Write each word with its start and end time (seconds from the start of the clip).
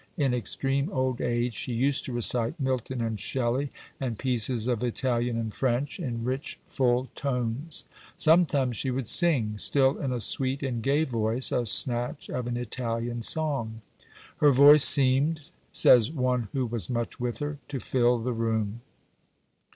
In 0.17 0.33
extreme 0.33 0.89
old 0.91 1.21
age 1.21 1.53
she 1.53 1.73
used 1.73 2.05
to 2.05 2.11
recite 2.13 2.59
Milton 2.59 3.01
and 3.01 3.19
Shelley 3.19 3.69
and 3.99 4.17
pieces 4.17 4.65
of 4.65 4.83
Italian 4.83 5.37
and 5.37 5.53
French 5.53 5.99
in 5.99 6.23
rich, 6.23 6.57
full 6.65 7.09
tones. 7.13 7.85
Sometimes 8.17 8.75
she 8.75 8.89
would 8.89 9.07
sing, 9.07 9.59
still 9.59 9.99
in 9.99 10.11
a 10.11 10.19
sweet 10.19 10.63
and 10.63 10.81
gay 10.81 11.03
voice, 11.03 11.51
a 11.51 11.67
snatch 11.67 12.31
of 12.31 12.47
an 12.47 12.57
Italian 12.57 13.21
song. 13.21 13.81
Her 14.37 14.51
voice 14.51 14.85
seemed, 14.85 15.51
says 15.71 16.11
one 16.11 16.47
who 16.51 16.65
was 16.65 16.89
much 16.89 17.19
with 17.19 17.37
her, 17.37 17.59
to 17.67 17.79
fill 17.79 18.17
the 18.17 18.33
room. 18.33 18.81